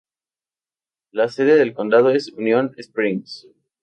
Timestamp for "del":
1.57-1.75